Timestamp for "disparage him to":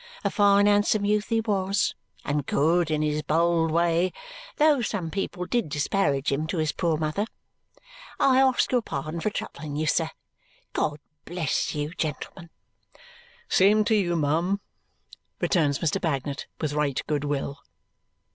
5.69-6.57